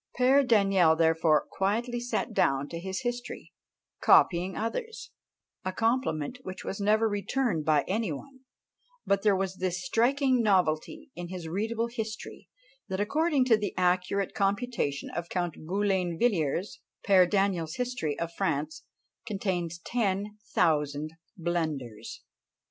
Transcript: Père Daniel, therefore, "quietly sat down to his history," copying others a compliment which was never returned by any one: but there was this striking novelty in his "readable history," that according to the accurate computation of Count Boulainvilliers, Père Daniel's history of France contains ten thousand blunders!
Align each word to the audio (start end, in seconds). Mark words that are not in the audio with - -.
Père 0.19 0.47
Daniel, 0.47 0.95
therefore, 0.95 1.45
"quietly 1.51 1.99
sat 1.99 2.33
down 2.33 2.67
to 2.69 2.79
his 2.79 3.01
history," 3.01 3.53
copying 4.03 4.57
others 4.57 5.11
a 5.63 5.71
compliment 5.71 6.39
which 6.41 6.65
was 6.65 6.81
never 6.81 7.07
returned 7.07 7.65
by 7.65 7.83
any 7.87 8.11
one: 8.11 8.39
but 9.05 9.21
there 9.21 9.35
was 9.35 9.57
this 9.57 9.85
striking 9.85 10.41
novelty 10.41 11.11
in 11.15 11.27
his 11.27 11.47
"readable 11.47 11.85
history," 11.85 12.49
that 12.87 12.99
according 12.99 13.45
to 13.45 13.55
the 13.55 13.75
accurate 13.77 14.33
computation 14.33 15.11
of 15.11 15.29
Count 15.29 15.53
Boulainvilliers, 15.55 16.79
Père 17.07 17.29
Daniel's 17.29 17.75
history 17.75 18.17
of 18.17 18.33
France 18.33 18.81
contains 19.27 19.77
ten 19.77 20.35
thousand 20.55 21.11
blunders! 21.37 22.23